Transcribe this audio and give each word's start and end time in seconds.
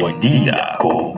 Buen 0.00 0.18
día 0.18 0.72
con. 0.80 1.14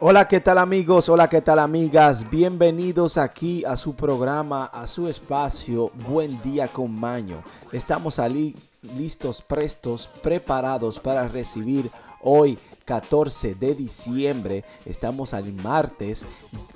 Hola, 0.00 0.28
¿qué 0.28 0.38
tal 0.40 0.58
amigos? 0.58 1.08
Hola, 1.08 1.30
¿qué 1.30 1.40
tal 1.40 1.58
amigas? 1.58 2.28
Bienvenidos 2.28 3.16
aquí 3.16 3.64
a 3.64 3.74
su 3.74 3.94
programa, 3.94 4.66
a 4.66 4.86
su 4.86 5.08
espacio 5.08 5.90
Buen 6.06 6.42
día 6.42 6.68
con 6.68 6.94
Maño. 6.94 7.42
Estamos 7.72 8.18
allí 8.18 8.54
listos, 8.82 9.40
prestos, 9.40 10.10
preparados 10.22 11.00
para 11.00 11.26
recibir 11.26 11.90
hoy 12.20 12.58
14 12.90 13.54
de 13.54 13.76
diciembre. 13.76 14.64
Estamos 14.84 15.32
al 15.32 15.52
martes. 15.52 16.26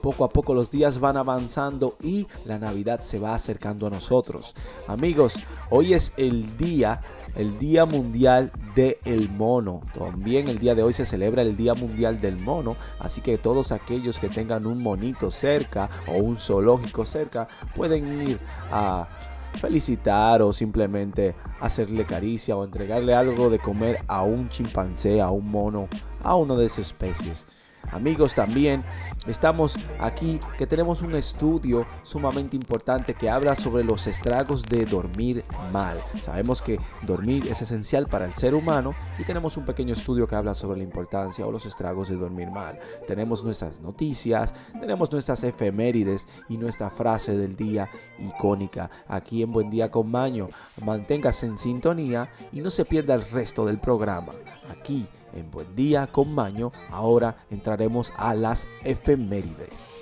Poco 0.00 0.24
a 0.24 0.28
poco 0.28 0.54
los 0.54 0.70
días 0.70 1.00
van 1.00 1.16
avanzando 1.16 1.96
y 2.00 2.28
la 2.44 2.56
Navidad 2.56 3.02
se 3.02 3.18
va 3.18 3.34
acercando 3.34 3.88
a 3.88 3.90
nosotros. 3.90 4.54
Amigos, 4.86 5.34
hoy 5.70 5.92
es 5.92 6.12
el 6.16 6.56
día 6.56 7.00
el 7.34 7.58
Día 7.58 7.84
Mundial 7.84 8.52
del 8.76 9.28
Mono. 9.28 9.80
También 9.92 10.46
el 10.48 10.60
día 10.60 10.76
de 10.76 10.84
hoy 10.84 10.92
se 10.92 11.04
celebra 11.04 11.42
el 11.42 11.56
Día 11.56 11.74
Mundial 11.74 12.20
del 12.20 12.36
Mono, 12.36 12.76
así 13.00 13.20
que 13.20 13.38
todos 13.38 13.72
aquellos 13.72 14.20
que 14.20 14.28
tengan 14.28 14.66
un 14.66 14.80
monito 14.80 15.32
cerca 15.32 15.88
o 16.06 16.12
un 16.18 16.36
zoológico 16.36 17.04
cerca 17.04 17.48
pueden 17.74 18.22
ir 18.22 18.38
a 18.70 19.08
felicitar 19.54 20.42
o 20.42 20.52
simplemente 20.52 21.34
hacerle 21.60 22.04
caricia 22.04 22.56
o 22.56 22.64
entregarle 22.64 23.14
algo 23.14 23.50
de 23.50 23.58
comer 23.58 24.04
a 24.08 24.22
un 24.22 24.48
chimpancé, 24.48 25.20
a 25.20 25.30
un 25.30 25.50
mono, 25.50 25.88
a 26.22 26.36
uno 26.36 26.56
de 26.56 26.66
esas 26.66 26.86
especies. 26.86 27.46
Amigos, 27.92 28.34
también 28.34 28.84
estamos 29.26 29.76
aquí 29.98 30.40
que 30.58 30.66
tenemos 30.66 31.02
un 31.02 31.14
estudio 31.14 31.86
sumamente 32.02 32.56
importante 32.56 33.14
que 33.14 33.30
habla 33.30 33.54
sobre 33.54 33.84
los 33.84 34.06
estragos 34.06 34.64
de 34.64 34.84
dormir 34.84 35.44
mal. 35.72 36.02
Sabemos 36.20 36.60
que 36.60 36.80
dormir 37.02 37.46
es 37.46 37.62
esencial 37.62 38.06
para 38.06 38.24
el 38.24 38.32
ser 38.32 38.54
humano 38.54 38.94
y 39.18 39.24
tenemos 39.24 39.56
un 39.56 39.64
pequeño 39.64 39.92
estudio 39.92 40.26
que 40.26 40.34
habla 40.34 40.54
sobre 40.54 40.78
la 40.78 40.84
importancia 40.84 41.46
o 41.46 41.52
los 41.52 41.66
estragos 41.66 42.08
de 42.08 42.16
dormir 42.16 42.50
mal. 42.50 42.78
Tenemos 43.06 43.44
nuestras 43.44 43.80
noticias, 43.80 44.54
tenemos 44.80 45.10
nuestras 45.12 45.44
efemérides 45.44 46.26
y 46.48 46.56
nuestra 46.56 46.90
frase 46.90 47.36
del 47.36 47.56
día 47.56 47.88
icónica 48.18 48.90
aquí 49.08 49.42
en 49.42 49.52
Buen 49.52 49.70
Día 49.70 49.90
con 49.90 50.10
Maño. 50.10 50.48
Manténgase 50.84 51.46
en 51.46 51.58
sintonía 51.58 52.28
y 52.52 52.60
no 52.60 52.70
se 52.70 52.84
pierda 52.84 53.14
el 53.14 53.28
resto 53.30 53.64
del 53.66 53.78
programa. 53.78 54.32
Aquí 54.68 55.06
en 55.34 55.50
Buen 55.50 55.74
Día 55.74 56.06
con 56.06 56.34
Maño, 56.34 56.72
ahora 56.90 57.36
entraremos 57.50 58.12
a 58.16 58.34
las 58.34 58.66
efemérides. 58.84 59.94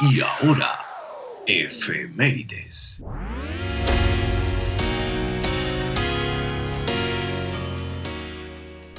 Y 0.00 0.20
ahora, 0.20 0.78
efemérides. 1.46 3.02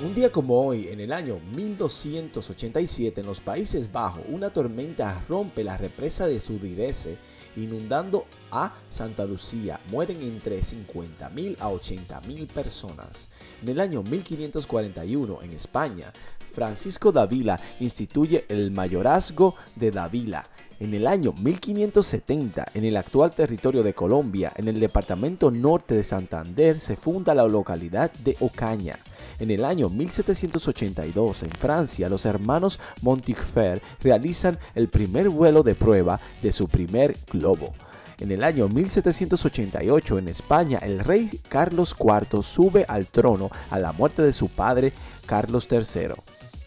Un 0.04 0.16
día 0.16 0.32
como 0.32 0.60
hoy, 0.60 0.88
en 0.88 1.00
el 1.00 1.14
año 1.14 1.38
1287, 1.56 3.22
en 3.22 3.28
los 3.28 3.40
Países 3.40 3.92
Bajos, 3.92 4.24
una 4.30 4.50
tormenta 4.50 5.24
rompe 5.30 5.64
la 5.64 5.78
represa 5.78 6.26
de 6.26 6.40
Sudirece 6.40 7.18
inundando 7.56 8.26
a 8.50 8.74
Santa 8.90 9.26
Lucía. 9.26 9.80
Mueren 9.92 10.24
entre 10.24 10.60
50.000 10.62 11.56
a 11.60 11.70
80.000 11.70 12.48
personas. 12.48 13.28
En 13.62 13.70
el 13.70 13.80
año 13.80 14.02
1541, 14.02 15.44
en 15.44 15.52
España, 15.52 16.12
Francisco 16.52 17.12
Davila 17.12 17.60
instituye 17.80 18.46
el 18.50 18.72
mayorazgo 18.72 19.54
de 19.76 19.92
Davila. 19.92 20.44
En 20.82 20.96
el 20.96 21.06
año 21.06 21.32
1570, 21.34 22.72
en 22.74 22.86
el 22.86 22.98
actual 22.98 23.36
territorio 23.36 23.84
de 23.84 23.94
Colombia, 23.94 24.52
en 24.56 24.68
el 24.68 24.80
departamento 24.80 25.52
norte 25.52 25.94
de 25.94 26.04
Santander, 26.04 26.80
se 26.80 26.96
funda 26.96 27.36
la 27.36 27.48
localidad 27.48 28.12
de 28.12 28.36
Ocaña. 28.40 28.98
En 29.38 29.52
el 29.52 29.64
año 29.64 29.90
1782, 29.90 31.44
en 31.44 31.52
Francia, 31.52 32.09
los 32.09 32.25
hermanos 32.25 32.80
Montifer 33.03 33.80
realizan 34.02 34.58
el 34.74 34.88
primer 34.88 35.30
vuelo 35.30 35.62
de 35.62 35.75
prueba 35.75 36.19
de 36.42 36.52
su 36.52 36.68
primer 36.68 37.16
globo. 37.31 37.75
En 38.19 38.31
el 38.31 38.44
año 38.44 38.68
1788 38.68 40.18
en 40.18 40.30
España, 40.30 40.80
el 40.80 41.02
rey 41.02 41.30
Carlos 41.48 41.96
IV 41.96 42.42
sube 42.42 42.86
al 42.88 43.06
trono 43.06 43.52
a 43.69 43.78
la 43.78 43.92
muerte 43.92 44.24
de 44.24 44.34
su 44.34 44.50
padre 44.50 44.94
Carlos 45.28 45.68
III. 45.69 46.16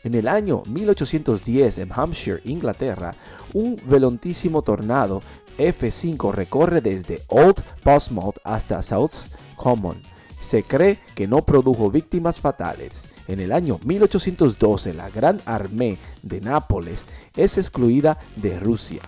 En 0.05 0.15
el 0.15 0.29
año 0.29 0.63
1810 0.69 1.79
en 1.79 1.91
Hampshire, 1.93 2.41
Inglaterra, 2.45 3.15
un 3.53 3.81
velontísimo 3.87 4.63
tornado 4.63 5.23
F5 5.59 6.33
recorre 6.33 6.81
desde 6.81 7.23
Old 7.29 7.61
Portsmouth 7.83 8.37
hasta 8.45 8.83
South 8.83 9.13
Common 9.57 9.97
se 10.45 10.63
cree 10.63 10.99
que 11.15 11.27
no 11.27 11.43
produjo 11.43 11.91
víctimas 11.91 12.39
fatales. 12.39 13.05
En 13.27 13.41
el 13.41 13.51
año 13.51 13.81
1812 13.85 14.93
la 14.93 15.09
Gran 15.09 15.41
Armée 15.47 15.97
de 16.23 16.41
Nápoles 16.41 17.07
es 17.35 17.57
excluida 17.57 18.19
de 18.37 18.61
Rusia. 18.61 19.01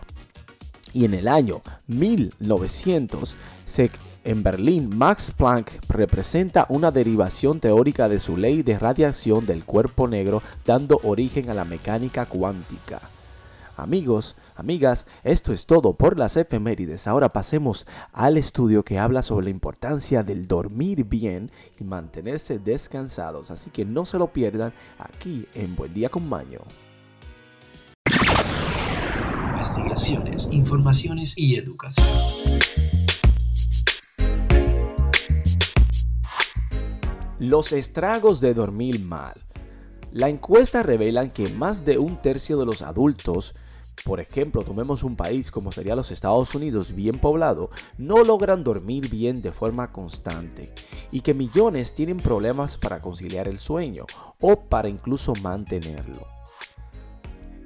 Y 0.95 1.05
en 1.05 1.12
el 1.12 1.29
año 1.29 1.61
1900 1.89 3.37
en 4.26 4.42
Berlín 4.42 4.97
Max 4.97 5.32
Planck 5.34 5.70
representa 5.88 6.66
una 6.69 6.91
derivación 6.91 7.60
teórica 7.60 8.09
de 8.09 8.19
su 8.19 8.37
ley 8.37 8.64
de 8.64 8.76
radiación 8.76 9.47
del 9.47 9.64
cuerpo 9.64 10.09
negro 10.09 10.42
dando 10.64 11.00
origen 11.04 11.48
a 11.48 11.54
la 11.54 11.64
mecánica 11.64 12.26
cuántica. 12.26 13.00
Amigos, 13.76 14.34
amigas, 14.56 15.06
esto 15.22 15.53
es 15.53 15.66
todo 15.66 15.92
por 15.92 16.19
las 16.19 16.37
efemérides. 16.37 17.06
Ahora 17.06 17.28
pasemos 17.28 17.87
al 18.12 18.37
estudio 18.37 18.84
que 18.84 18.98
habla 18.98 19.22
sobre 19.22 19.44
la 19.44 19.50
importancia 19.50 20.25
del 20.25 20.48
dormir 20.48 21.04
bien 21.04 21.48
y 21.78 21.84
mantenerse 21.84 22.58
descansados. 22.58 23.53
Así 23.53 23.70
que 23.70 23.84
no 23.84 24.06
se 24.06 24.19
lo 24.19 24.26
pierdan 24.28 24.72
aquí 24.98 25.47
en 25.54 25.76
Buen 25.76 25.93
Día 25.93 26.08
con 26.08 26.28
Maño. 26.28 26.60
Investigaciones, 29.54 30.48
informaciones 30.50 31.34
y 31.37 31.56
educación. 31.56 33.06
Los 37.39 37.73
estragos 37.73 38.41
de 38.41 38.55
dormir 38.55 39.01
mal. 39.01 39.35
La 40.13 40.29
encuesta 40.29 40.83
revela 40.83 41.29
que 41.29 41.51
más 41.51 41.85
de 41.85 41.99
un 41.99 42.17
tercio 42.17 42.57
de 42.57 42.67
los 42.67 42.83
adultos 42.83 43.55
por 44.05 44.21
ejemplo, 44.21 44.63
tomemos 44.63 45.03
un 45.03 45.17
país 45.17 45.51
como 45.51 45.73
sería 45.73 45.97
los 45.97 46.13
Estados 46.13 46.55
Unidos 46.55 46.95
bien 46.95 47.19
poblado, 47.19 47.71
no 47.99 48.23
logran 48.23 48.63
dormir 48.63 49.11
bien 49.11 49.43
de 49.43 49.51
forma 49.51 49.91
constante 49.91 50.73
y 51.11 51.23
que 51.23 51.35
millones 51.35 51.93
tienen 51.93 52.19
problemas 52.19 52.79
para 52.79 53.01
conciliar 53.01 53.49
el 53.49 53.59
sueño 53.59 54.07
o 54.41 54.57
para 54.57 54.89
incluso 54.89 55.33
mantenerlo. 55.43 56.25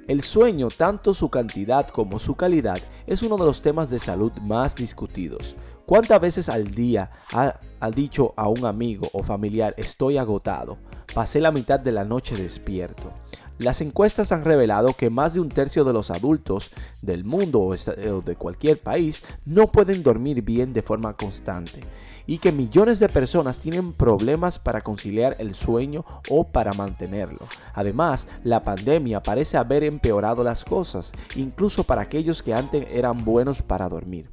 El 0.07 0.23
sueño, 0.23 0.69
tanto 0.75 1.13
su 1.13 1.29
cantidad 1.29 1.87
como 1.87 2.17
su 2.17 2.35
calidad, 2.35 2.81
es 3.05 3.21
uno 3.21 3.37
de 3.37 3.45
los 3.45 3.61
temas 3.61 3.91
de 3.91 3.99
salud 3.99 4.31
más 4.41 4.73
discutidos. 4.73 5.55
¿Cuántas 5.85 6.19
veces 6.19 6.49
al 6.49 6.71
día 6.71 7.11
ha, 7.33 7.59
ha, 7.81 7.91
dicho 7.91 8.33
a 8.37 8.47
un 8.47 8.65
amigo 8.65 9.09
o 9.13 9.23
familiar 9.23 9.73
estoy 9.77 10.17
agotado? 10.17 10.77
Pasé 11.13 11.41
la 11.41 11.51
mitad 11.51 11.79
de 11.79 11.91
la 11.91 12.05
noche 12.05 12.37
despierto. 12.37 13.11
Las 13.59 13.81
encuestas 13.81 14.31
han 14.31 14.43
revelado 14.43 14.93
que 14.93 15.09
más 15.09 15.35
de 15.35 15.39
un 15.39 15.49
tercio 15.49 15.83
de 15.83 15.93
los 15.93 16.09
adultos 16.09 16.71
del 17.03 17.25
mundo 17.25 17.61
o 17.61 17.75
de 17.75 18.35
cualquier 18.35 18.79
país 18.79 19.21
no 19.45 19.67
pueden 19.67 20.01
dormir 20.01 20.43
bien 20.43 20.73
de 20.73 20.81
forma 20.81 21.13
constante 21.13 21.81
y 22.25 22.39
que 22.39 22.51
millones 22.51 22.99
de 22.99 23.09
personas 23.09 23.59
tienen 23.59 23.93
problemas 23.93 24.57
para 24.57 24.81
conciliar 24.81 25.35
el 25.37 25.53
sueño 25.53 26.05
o 26.29 26.47
para 26.47 26.73
mantenerlo. 26.73 27.45
Además, 27.73 28.27
la 28.43 28.63
pandemia 28.63 29.21
parece 29.21 29.57
haber 29.57 29.83
empeorado 29.83 30.43
las 30.43 30.65
cosas, 30.65 31.11
incluso 31.35 31.83
para 31.83 32.01
aquellos 32.01 32.41
que 32.41 32.53
antes 32.53 32.87
eran 32.89 33.23
buenos 33.23 33.61
para 33.61 33.89
dormir. 33.89 34.30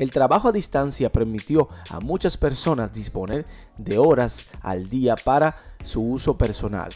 El 0.00 0.10
trabajo 0.12 0.48
a 0.48 0.52
distancia 0.52 1.12
permitió 1.12 1.68
a 1.90 2.00
muchas 2.00 2.38
personas 2.38 2.90
disponer 2.90 3.44
de 3.76 3.98
horas 3.98 4.46
al 4.62 4.88
día 4.88 5.14
para 5.14 5.58
su 5.84 6.00
uso 6.00 6.38
personal, 6.38 6.90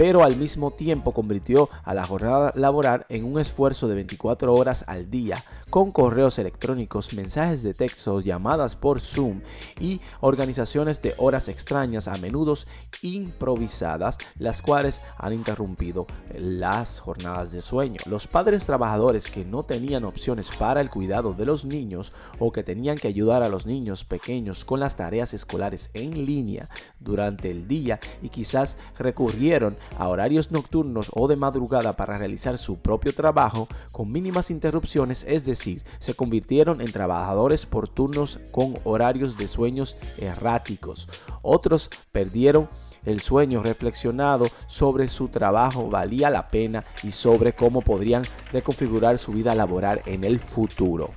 pero 0.00 0.24
al 0.24 0.38
mismo 0.38 0.70
tiempo 0.70 1.12
convirtió 1.12 1.68
a 1.84 1.92
la 1.92 2.06
jornada 2.06 2.54
laboral 2.56 3.04
en 3.10 3.22
un 3.22 3.38
esfuerzo 3.38 3.86
de 3.86 3.96
24 3.96 4.54
horas 4.54 4.82
al 4.86 5.10
día, 5.10 5.44
con 5.68 5.92
correos 5.92 6.38
electrónicos, 6.38 7.12
mensajes 7.12 7.62
de 7.62 7.74
texto, 7.74 8.22
llamadas 8.22 8.76
por 8.76 9.02
Zoom 9.02 9.42
y 9.78 10.00
organizaciones 10.22 11.02
de 11.02 11.12
horas 11.18 11.48
extrañas, 11.48 12.08
a 12.08 12.16
menudo 12.16 12.56
improvisadas, 13.02 14.16
las 14.38 14.62
cuales 14.62 15.02
han 15.18 15.34
interrumpido 15.34 16.06
las 16.34 16.98
jornadas 17.00 17.52
de 17.52 17.60
sueño. 17.60 18.00
Los 18.06 18.26
padres 18.26 18.64
trabajadores 18.64 19.28
que 19.28 19.44
no 19.44 19.64
tenían 19.64 20.04
opciones 20.04 20.48
para 20.58 20.80
el 20.80 20.88
cuidado 20.88 21.34
de 21.34 21.44
los 21.44 21.66
niños 21.66 22.14
o 22.38 22.52
que 22.52 22.62
tenían 22.62 22.96
que 22.96 23.08
ayudar 23.08 23.42
a 23.42 23.50
los 23.50 23.66
niños 23.66 24.04
pequeños 24.04 24.64
con 24.64 24.80
las 24.80 24.96
tareas 24.96 25.34
escolares 25.34 25.90
en 25.92 26.24
línea 26.24 26.70
durante 27.00 27.50
el 27.50 27.68
día 27.68 28.00
y 28.22 28.30
quizás 28.30 28.78
recurrieron 28.98 29.76
a 29.98 30.08
horarios 30.08 30.50
nocturnos 30.50 31.10
o 31.14 31.28
de 31.28 31.36
madrugada 31.36 31.94
para 31.94 32.18
realizar 32.18 32.58
su 32.58 32.76
propio 32.76 33.14
trabajo 33.14 33.68
con 33.92 34.10
mínimas 34.10 34.50
interrupciones, 34.50 35.24
es 35.28 35.44
decir, 35.44 35.82
se 35.98 36.14
convirtieron 36.14 36.80
en 36.80 36.92
trabajadores 36.92 37.66
por 37.66 37.88
turnos 37.88 38.38
con 38.50 38.74
horarios 38.84 39.36
de 39.36 39.48
sueños 39.48 39.96
erráticos. 40.18 41.08
Otros 41.42 41.90
perdieron 42.12 42.68
el 43.04 43.20
sueño 43.20 43.62
reflexionado 43.62 44.46
sobre 44.66 45.08
su 45.08 45.28
trabajo 45.28 45.88
valía 45.88 46.30
la 46.30 46.48
pena 46.48 46.84
y 47.02 47.12
sobre 47.12 47.54
cómo 47.54 47.80
podrían 47.80 48.24
reconfigurar 48.52 49.18
su 49.18 49.32
vida 49.32 49.54
laboral 49.54 50.02
en 50.06 50.24
el 50.24 50.38
futuro. 50.38 51.10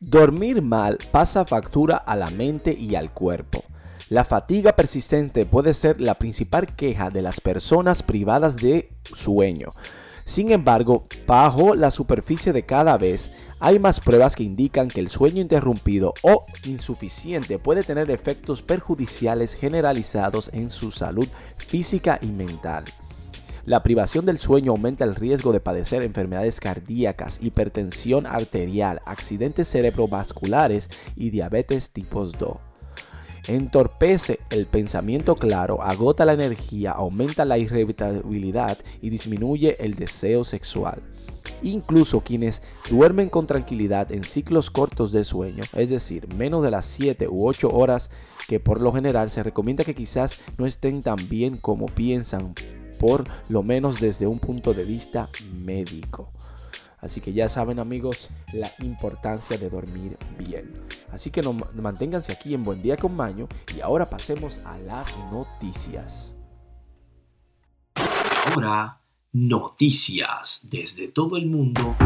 Dormir 0.00 0.62
mal 0.62 0.98
pasa 1.10 1.44
factura 1.44 1.96
a 1.96 2.16
la 2.16 2.30
mente 2.30 2.76
y 2.76 2.96
al 2.96 3.12
cuerpo. 3.12 3.62
La 4.12 4.26
fatiga 4.26 4.76
persistente 4.76 5.46
puede 5.46 5.72
ser 5.72 5.98
la 5.98 6.16
principal 6.18 6.66
queja 6.66 7.08
de 7.08 7.22
las 7.22 7.40
personas 7.40 8.02
privadas 8.02 8.56
de 8.56 8.90
sueño. 9.14 9.72
Sin 10.26 10.52
embargo, 10.52 11.06
bajo 11.26 11.74
la 11.74 11.90
superficie 11.90 12.52
de 12.52 12.66
cada 12.66 12.98
vez 12.98 13.30
hay 13.58 13.78
más 13.78 14.00
pruebas 14.00 14.36
que 14.36 14.42
indican 14.42 14.88
que 14.88 15.00
el 15.00 15.08
sueño 15.08 15.40
interrumpido 15.40 16.12
o 16.20 16.44
insuficiente 16.64 17.58
puede 17.58 17.84
tener 17.84 18.10
efectos 18.10 18.60
perjudiciales 18.60 19.54
generalizados 19.54 20.50
en 20.52 20.68
su 20.68 20.90
salud 20.90 21.28
física 21.56 22.18
y 22.20 22.26
mental. 22.26 22.84
La 23.64 23.82
privación 23.82 24.26
del 24.26 24.36
sueño 24.36 24.72
aumenta 24.72 25.04
el 25.04 25.14
riesgo 25.14 25.54
de 25.54 25.60
padecer 25.60 26.02
enfermedades 26.02 26.60
cardíacas, 26.60 27.38
hipertensión 27.40 28.26
arterial, 28.26 29.00
accidentes 29.06 29.70
cerebrovasculares 29.70 30.90
y 31.16 31.30
diabetes 31.30 31.92
tipo 31.92 32.26
2. 32.26 32.71
Entorpece 33.46 34.38
el 34.50 34.66
pensamiento 34.66 35.34
claro, 35.34 35.82
agota 35.82 36.24
la 36.24 36.32
energía, 36.32 36.92
aumenta 36.92 37.44
la 37.44 37.58
irritabilidad 37.58 38.78
y 39.00 39.10
disminuye 39.10 39.76
el 39.84 39.96
deseo 39.96 40.44
sexual. 40.44 41.02
Incluso 41.62 42.20
quienes 42.20 42.62
duermen 42.88 43.28
con 43.28 43.46
tranquilidad 43.46 44.12
en 44.12 44.24
ciclos 44.24 44.70
cortos 44.70 45.12
de 45.12 45.24
sueño, 45.24 45.64
es 45.72 45.90
decir, 45.90 46.32
menos 46.34 46.62
de 46.62 46.70
las 46.70 46.84
7 46.86 47.28
u 47.28 47.48
8 47.48 47.68
horas 47.70 48.10
que 48.48 48.60
por 48.60 48.80
lo 48.80 48.92
general 48.92 49.30
se 49.30 49.42
recomienda 49.42 49.84
que 49.84 49.94
quizás 49.94 50.38
no 50.58 50.66
estén 50.66 51.02
tan 51.02 51.16
bien 51.28 51.56
como 51.56 51.86
piensan 51.86 52.54
por 52.98 53.24
lo 53.48 53.64
menos 53.64 54.00
desde 54.00 54.28
un 54.28 54.38
punto 54.38 54.74
de 54.74 54.84
vista 54.84 55.28
médico. 55.52 56.30
Así 57.02 57.20
que 57.20 57.32
ya 57.32 57.48
saben 57.48 57.80
amigos 57.80 58.30
la 58.52 58.70
importancia 58.78 59.58
de 59.58 59.68
dormir 59.68 60.16
bien. 60.38 60.70
Así 61.10 61.30
que 61.30 61.42
manténganse 61.42 62.32
aquí 62.32 62.54
en 62.54 62.62
Buen 62.62 62.80
Día 62.80 62.96
con 62.96 63.14
Maño 63.14 63.48
y 63.76 63.80
ahora 63.80 64.08
pasemos 64.08 64.60
a 64.64 64.78
las 64.78 65.14
noticias. 65.32 66.32
Ahora, 68.46 69.00
noticias 69.32 70.60
desde 70.62 71.08
todo 71.08 71.36
el 71.36 71.46
mundo. 71.46 71.96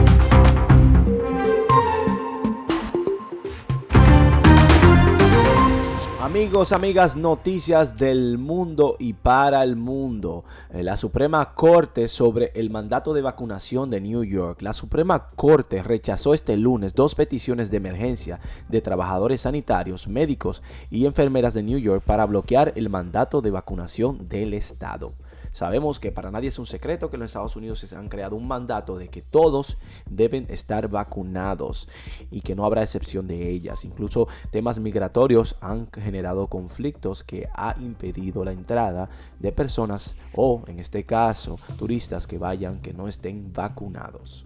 Amigos, 6.27 6.73
amigas, 6.73 7.15
noticias 7.15 7.97
del 7.99 8.37
mundo 8.37 8.97
y 8.99 9.13
para 9.13 9.63
el 9.63 9.77
mundo. 9.77 10.45
Eh, 10.71 10.83
la 10.83 10.97
Suprema 10.97 11.55
Corte 11.55 12.09
sobre 12.09 12.51
el 12.57 12.69
mandato 12.69 13.15
de 13.15 13.23
vacunación 13.23 13.91
de 13.91 14.01
New 14.01 14.25
York. 14.25 14.61
La 14.61 14.73
Suprema 14.73 15.29
Corte 15.37 15.85
rechazó 15.85 16.35
este 16.35 16.57
lunes 16.57 16.97
dos 16.97 17.15
peticiones 17.15 17.71
de 17.71 17.77
emergencia 17.77 18.41
de 18.69 18.81
trabajadores 18.81 19.43
sanitarios, 19.43 20.09
médicos 20.09 20.65
y 20.91 21.07
enfermeras 21.07 21.55
de 21.55 21.63
New 21.63 21.79
York 21.79 22.03
para 22.05 22.27
bloquear 22.27 22.73
el 22.75 22.91
mandato 22.91 23.41
de 23.41 23.53
vacunación 23.53 24.27
del 24.29 24.53
Estado. 24.53 25.13
Sabemos 25.57 26.01
que 26.01 26.13
para 26.13 26.31
nadie 26.31 26.51
es 26.51 26.59
un 26.59 26.67
secreto 26.67 27.11
que 27.11 27.17
los 27.17 27.29
Estados 27.29 27.57
Unidos 27.57 27.79
se 27.79 27.97
han 27.97 28.11
creado 28.11 28.37
un 28.37 28.47
mandato 28.47 28.99
de 28.99 29.09
que 29.09 29.23
todos 29.23 29.79
deben 30.05 30.45
estar 30.51 30.87
vacunados 30.89 31.89
y 32.31 32.43
que 32.43 32.55
no 32.55 32.67
habrá 32.67 32.83
excepción 32.83 33.27
de 33.27 33.49
ellas. 33.49 33.87
Incluso 33.87 34.29
temas 34.51 34.79
migratorios 34.79 35.57
han 35.63 35.91
generado 35.91 36.49
conflictos 36.49 37.25
que 37.25 37.49
ha 37.55 37.75
impedido 37.81 38.45
la 38.45 38.53
entrada 38.53 39.09
de 39.39 39.51
personas 39.51 40.19
o, 40.35 40.63
en 40.67 40.79
este 40.79 41.05
caso, 41.05 41.57
turistas 41.79 42.27
que 42.27 42.37
vayan 42.37 42.83
que 42.83 42.93
no 42.93 43.09
estén 43.09 43.55
vacunados. 43.55 44.45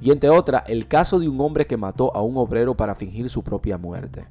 Y 0.00 0.12
entre 0.12 0.30
otra, 0.30 0.62
el 0.68 0.86
caso 0.86 1.18
de 1.18 1.28
un 1.28 1.40
hombre 1.40 1.66
que 1.66 1.76
mató 1.76 2.14
a 2.14 2.22
un 2.22 2.36
obrero 2.36 2.76
para 2.76 2.94
fingir 2.94 3.28
su 3.28 3.42
propia 3.42 3.78
muerte. 3.78 4.28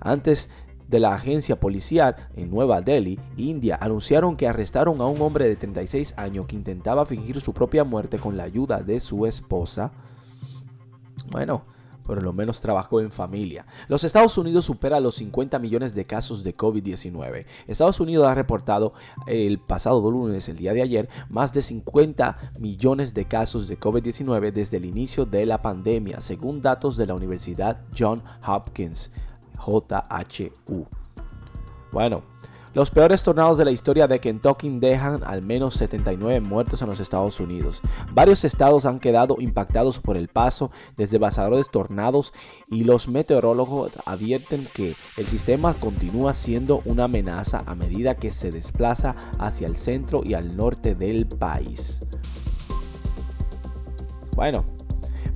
Antes 0.00 0.48
de 0.94 1.00
la 1.00 1.12
agencia 1.12 1.58
policial 1.58 2.14
en 2.36 2.52
Nueva 2.52 2.80
Delhi, 2.80 3.18
India, 3.36 3.76
anunciaron 3.80 4.36
que 4.36 4.46
arrestaron 4.46 5.00
a 5.00 5.06
un 5.06 5.20
hombre 5.22 5.48
de 5.48 5.56
36 5.56 6.14
años 6.16 6.46
que 6.46 6.54
intentaba 6.54 7.04
fingir 7.04 7.40
su 7.40 7.52
propia 7.52 7.82
muerte 7.82 8.20
con 8.20 8.36
la 8.36 8.44
ayuda 8.44 8.80
de 8.80 9.00
su 9.00 9.26
esposa. 9.26 9.90
Bueno, 11.32 11.64
por 12.04 12.22
lo 12.22 12.32
menos 12.32 12.60
trabajó 12.60 13.00
en 13.00 13.10
familia. 13.10 13.66
Los 13.88 14.04
Estados 14.04 14.38
Unidos 14.38 14.66
supera 14.66 15.00
los 15.00 15.16
50 15.16 15.58
millones 15.58 15.96
de 15.96 16.04
casos 16.04 16.44
de 16.44 16.56
COVID-19. 16.56 17.44
Estados 17.66 17.98
Unidos 17.98 18.28
ha 18.28 18.34
reportado 18.36 18.92
el 19.26 19.58
pasado 19.58 20.08
lunes, 20.08 20.48
el 20.48 20.58
día 20.58 20.74
de 20.74 20.82
ayer, 20.82 21.08
más 21.28 21.52
de 21.52 21.62
50 21.62 22.52
millones 22.60 23.14
de 23.14 23.24
casos 23.24 23.66
de 23.66 23.80
COVID-19 23.80 24.52
desde 24.52 24.76
el 24.76 24.84
inicio 24.84 25.26
de 25.26 25.44
la 25.44 25.60
pandemia, 25.60 26.20
según 26.20 26.62
datos 26.62 26.96
de 26.96 27.06
la 27.06 27.14
Universidad 27.14 27.80
John 27.98 28.22
Hopkins. 28.46 29.10
JHU. 29.64 30.86
Bueno, 31.92 32.22
los 32.74 32.90
peores 32.90 33.22
tornados 33.22 33.56
de 33.56 33.64
la 33.64 33.70
historia 33.70 34.08
de 34.08 34.18
Kentucky 34.18 34.68
dejan 34.80 35.22
al 35.22 35.42
menos 35.42 35.74
79 35.74 36.40
muertos 36.40 36.82
en 36.82 36.88
los 36.88 36.98
Estados 36.98 37.38
Unidos. 37.38 37.80
Varios 38.12 38.44
estados 38.44 38.84
han 38.84 38.98
quedado 38.98 39.36
impactados 39.38 40.00
por 40.00 40.16
el 40.16 40.26
paso 40.26 40.72
de 40.96 41.06
devastadores 41.06 41.70
tornados 41.70 42.32
y 42.68 42.82
los 42.82 43.06
meteorólogos 43.06 43.92
advierten 44.06 44.66
que 44.74 44.96
el 45.16 45.26
sistema 45.26 45.74
continúa 45.74 46.34
siendo 46.34 46.82
una 46.84 47.04
amenaza 47.04 47.62
a 47.64 47.76
medida 47.76 48.16
que 48.16 48.32
se 48.32 48.50
desplaza 48.50 49.14
hacia 49.38 49.68
el 49.68 49.76
centro 49.76 50.22
y 50.24 50.34
al 50.34 50.56
norte 50.56 50.96
del 50.96 51.28
país. 51.28 52.00
Bueno, 54.34 54.64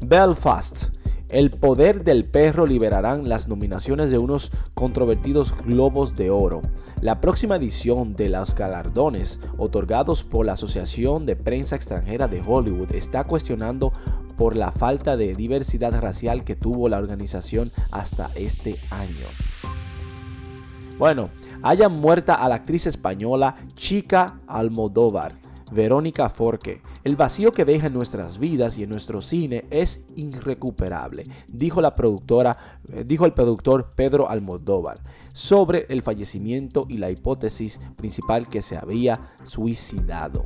Belfast 0.01 0.98
el 1.29 1.51
poder 1.51 2.05
del 2.05 2.25
perro 2.25 2.67
liberarán 2.67 3.29
las 3.29 3.49
nominaciones 3.49 4.11
de 4.11 4.19
unos 4.19 4.51
controvertidos 4.75 5.55
globos 5.65 6.17
de 6.17 6.31
oro. 6.31 6.63
La 7.03 7.21
próxima 7.21 7.57
edición 7.57 8.17
de 8.17 8.31
los 8.31 8.55
galardones 8.55 9.39
otorgados 9.59 10.23
por 10.25 10.47
la 10.47 10.55
Asociación 10.55 11.27
de 11.27 11.37
Prensa 11.37 11.77
Extranjera 11.77 12.29
de 12.29 12.43
Hollywood 12.45 12.93
está 12.93 13.25
cuestionando 13.25 13.93
por 14.39 14.57
la 14.57 14.73
falta 14.73 15.17
de 15.17 15.35
diversidad 15.35 16.01
racial 16.01 16.45
que 16.45 16.57
tuvo 16.57 16.89
la 16.89 16.99
organización 16.99 17.71
hasta 17.91 18.31
este 18.35 18.77
año. 18.91 19.27
Bueno, 20.99 21.25
hayan 21.63 21.93
muerta 21.93 22.35
a 22.35 22.49
la 22.49 22.57
actriz 22.57 22.87
española 22.87 23.57
Chica 23.75 24.41
Almodóvar 24.47 25.48
Verónica 25.71 26.29
Forque. 26.29 26.83
El 27.05 27.17
vacío 27.17 27.53
que 27.53 27.65
deja 27.65 27.89
en 27.89 27.95
nuestras 27.95 28.39
vidas 28.39 28.79
y 28.79 28.83
en 28.83 28.91
nuestro 28.91 29.21
cine 29.21 29.65
es 29.71 30.05
irrecuperable, 30.17 31.25
dijo 31.53 31.81
la 31.81 31.95
productora, 31.95 32.81
eh, 32.93 33.05
dijo 33.07 33.27
el 33.27 33.33
productor 33.33 33.93
Pedro 33.95 34.29
Almodóvar 34.29 35.01
sobre 35.33 35.87
el 35.89 36.03
fallecimiento 36.03 36.87
y 36.89 36.99
la 36.99 37.11
hipótesis 37.11 37.81
principal 37.97 38.49
que 38.49 38.63
se 38.63 38.77
había 38.77 39.33
suicidado. 39.43 40.45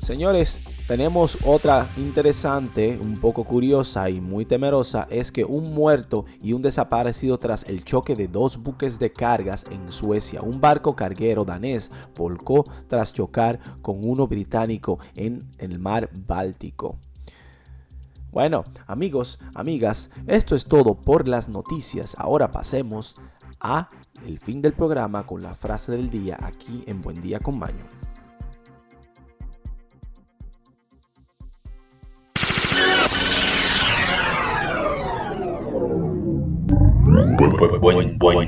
Señores, 0.00 0.60
tenemos 0.86 1.38
otra 1.44 1.88
interesante, 1.96 2.98
un 3.02 3.18
poco 3.18 3.44
curiosa 3.44 4.08
y 4.08 4.20
muy 4.20 4.44
temerosa, 4.44 5.06
es 5.10 5.32
que 5.32 5.44
un 5.44 5.74
muerto 5.74 6.24
y 6.40 6.52
un 6.52 6.62
desaparecido 6.62 7.38
tras 7.38 7.64
el 7.64 7.84
choque 7.84 8.14
de 8.14 8.28
dos 8.28 8.56
buques 8.62 8.98
de 8.98 9.12
cargas 9.12 9.64
en 9.70 9.90
Suecia. 9.90 10.40
Un 10.42 10.60
barco 10.60 10.94
carguero 10.94 11.44
danés 11.44 11.90
volcó 12.16 12.64
tras 12.86 13.12
chocar 13.12 13.58
con 13.82 14.00
uno 14.04 14.28
británico 14.28 14.98
en 15.14 15.40
el 15.58 15.78
mar 15.78 16.08
Báltico. 16.12 16.98
Bueno, 18.30 18.64
amigos, 18.86 19.40
amigas, 19.54 20.10
esto 20.26 20.54
es 20.54 20.66
todo 20.66 20.94
por 20.94 21.26
las 21.26 21.48
noticias. 21.48 22.14
Ahora 22.18 22.52
pasemos 22.52 23.16
a 23.60 23.88
el 24.24 24.38
fin 24.38 24.62
del 24.62 24.74
programa 24.74 25.26
con 25.26 25.42
la 25.42 25.54
frase 25.54 25.92
del 25.92 26.10
día 26.10 26.38
aquí 26.42 26.84
en 26.86 27.00
Buen 27.00 27.20
Día 27.20 27.40
con 27.40 27.58
Maño. 27.58 27.95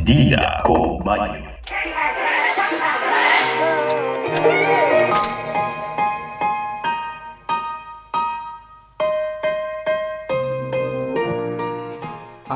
Buen, 0.09 0.99
buen, 1.05 1.33
día, 1.33 1.48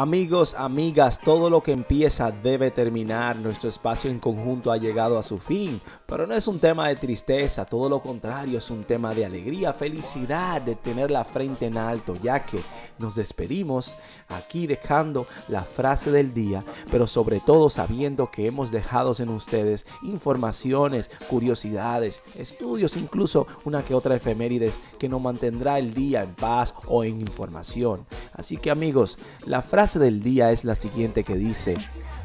amigos, 0.02 0.56
amigas, 0.58 1.20
todo 1.20 1.48
lo 1.48 1.62
que 1.62 1.70
empieza 1.70 2.32
debe 2.32 2.72
terminar. 2.72 3.36
Nuestro 3.36 3.68
espacio 3.68 4.10
en 4.10 4.18
conjunto 4.18 4.72
ha 4.72 4.76
llegado 4.76 5.16
a 5.16 5.22
su 5.22 5.38
fin, 5.38 5.80
pero 6.06 6.26
no 6.26 6.34
es 6.34 6.48
un 6.48 6.58
tema 6.58 6.88
de 6.88 6.96
tristeza, 6.96 7.64
todo 7.64 7.88
lo 7.88 8.02
contrario, 8.02 8.58
es 8.58 8.68
un 8.68 8.82
tema 8.82 9.14
de 9.14 9.24
alegría, 9.24 9.72
felicidad, 9.72 10.60
de 10.60 10.74
tener 10.74 11.12
la 11.12 11.24
frente 11.24 11.66
en 11.66 11.78
alto, 11.78 12.16
ya 12.20 12.44
que 12.44 12.64
nos 12.98 13.14
despedimos 13.14 13.96
aquí 14.28 14.66
dejando 14.66 15.28
la 15.46 15.62
frase 15.62 16.10
del 16.10 16.34
día, 16.34 16.64
pero 16.90 17.06
sobre 17.06 17.38
todo 17.38 17.70
sabiendo 17.70 18.28
que 18.28 18.46
hemos 18.46 18.72
dejado 18.72 19.14
en 19.20 19.28
ustedes 19.28 19.86
informaciones, 20.02 21.12
curiosidades, 21.30 22.24
estudios, 22.34 22.96
incluso 22.96 23.46
una 23.64 23.84
que 23.84 23.94
otra 23.94 24.16
efemérides 24.16 24.80
que 24.98 25.08
nos 25.08 25.20
mantendrá 25.20 25.78
el 25.78 25.94
día 25.94 26.24
en 26.24 26.34
paz 26.34 26.74
o 26.88 27.04
en 27.04 27.20
información. 27.20 28.04
Así 28.32 28.56
que 28.56 28.70
amigos, 28.70 29.20
la 29.46 29.62
frase 29.62 29.91
del 29.98 30.22
día 30.22 30.50
es 30.50 30.64
la 30.64 30.74
siguiente 30.74 31.24
que 31.24 31.36
dice, 31.36 31.76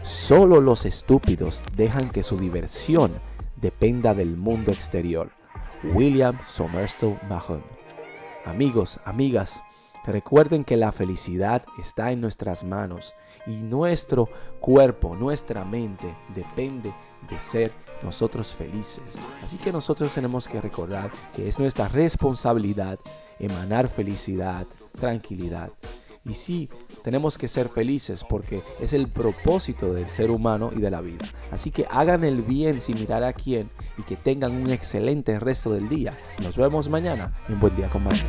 solo 0.03 0.61
los 0.61 0.85
estúpidos 0.85 1.63
dejan 1.75 2.09
que 2.09 2.23
su 2.23 2.37
diversión 2.37 3.13
dependa 3.55 4.13
del 4.13 4.37
mundo 4.37 4.71
exterior. 4.71 5.31
William 5.83 6.37
Somerset 6.47 7.21
Mahon. 7.29 7.63
Amigos, 8.45 8.99
amigas, 9.05 9.61
recuerden 10.05 10.63
que 10.63 10.77
la 10.77 10.91
felicidad 10.91 11.63
está 11.79 12.11
en 12.11 12.21
nuestras 12.21 12.63
manos 12.63 13.15
y 13.45 13.51
nuestro 13.51 14.29
cuerpo, 14.59 15.15
nuestra 15.15 15.65
mente 15.65 16.15
depende 16.33 16.93
de 17.29 17.39
ser 17.39 17.71
nosotros 18.03 18.53
felices. 18.53 19.19
Así 19.43 19.57
que 19.57 19.71
nosotros 19.71 20.13
tenemos 20.13 20.47
que 20.47 20.61
recordar 20.61 21.11
que 21.35 21.47
es 21.47 21.59
nuestra 21.59 21.87
responsabilidad 21.87 22.99
emanar 23.39 23.87
felicidad, 23.87 24.67
tranquilidad. 24.99 25.71
Y 26.25 26.33
sí, 26.33 26.69
tenemos 27.07 27.37
que 27.37 27.47
ser 27.47 27.69
felices 27.69 28.25
porque 28.27 28.61
es 28.81 28.91
el 28.91 29.07
propósito 29.07 29.93
del 29.93 30.07
ser 30.07 30.29
humano 30.29 30.71
y 30.75 30.81
de 30.81 30.91
la 30.91 30.99
vida. 30.99 31.25
Así 31.53 31.71
que 31.71 31.87
hagan 31.89 32.25
el 32.25 32.41
bien 32.41 32.81
sin 32.81 32.99
mirar 32.99 33.23
a 33.23 33.31
quién 33.31 33.69
y 33.97 34.01
que 34.01 34.17
tengan 34.17 34.51
un 34.51 34.71
excelente 34.71 35.39
resto 35.39 35.71
del 35.71 35.87
día. 35.87 36.17
Nos 36.43 36.57
vemos 36.57 36.89
mañana 36.89 37.31
en 37.47 37.61
Buen 37.61 37.73
Día 37.77 37.89
con 37.89 38.03
Mario. 38.03 38.25